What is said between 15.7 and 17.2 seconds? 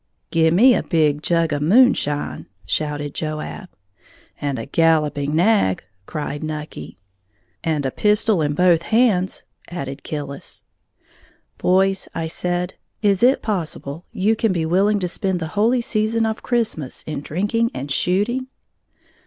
season of Christmas